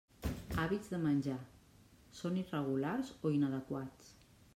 Hàbits 0.61 0.87
de 0.93 0.99
menjar: 1.01 1.35
són 2.21 2.39
irregulars 2.45 3.13
o 3.29 3.33
inadequats. 3.37 4.09